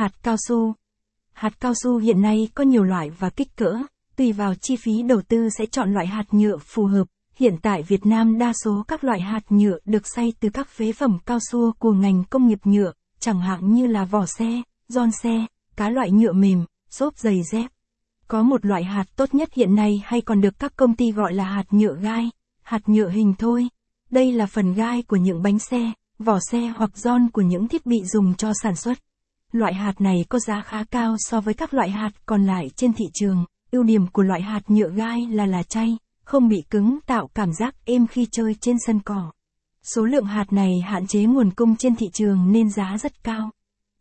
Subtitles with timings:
[0.00, 0.74] Hạt cao su
[1.32, 3.82] Hạt cao su hiện nay có nhiều loại và kích cỡ,
[4.16, 7.04] tùy vào chi phí đầu tư sẽ chọn loại hạt nhựa phù hợp.
[7.34, 10.92] Hiện tại Việt Nam đa số các loại hạt nhựa được xay từ các phế
[10.92, 15.10] phẩm cao su của ngành công nghiệp nhựa, chẳng hạn như là vỏ xe, giòn
[15.22, 17.70] xe, cá loại nhựa mềm, xốp giày dép.
[18.28, 21.34] Có một loại hạt tốt nhất hiện nay hay còn được các công ty gọi
[21.34, 22.30] là hạt nhựa gai,
[22.62, 23.68] hạt nhựa hình thôi.
[24.10, 27.86] Đây là phần gai của những bánh xe, vỏ xe hoặc giòn của những thiết
[27.86, 28.98] bị dùng cho sản xuất.
[29.52, 32.92] Loại hạt này có giá khá cao so với các loại hạt còn lại trên
[32.92, 33.44] thị trường.
[33.70, 37.52] Ưu điểm của loại hạt nhựa gai là là chay, không bị cứng tạo cảm
[37.52, 39.32] giác êm khi chơi trên sân cỏ.
[39.94, 43.50] Số lượng hạt này hạn chế nguồn cung trên thị trường nên giá rất cao.